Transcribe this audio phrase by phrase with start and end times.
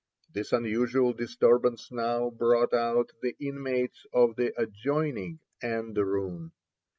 [0.33, 6.53] This unusual disturbance now brought out the inmates of the adjoining anderoon.